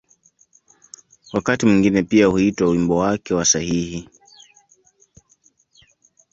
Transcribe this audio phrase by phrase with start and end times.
[1.33, 4.09] Wakati mwingine pia huitwa ‘’wimbo wake wa sahihi’’.